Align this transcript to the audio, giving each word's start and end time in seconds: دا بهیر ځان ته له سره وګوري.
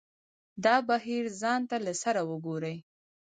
دا 0.65 0.75
بهیر 0.89 1.25
ځان 1.41 1.61
ته 1.69 1.77
له 1.85 1.93
سره 2.03 2.21
وګوري. 2.29 2.75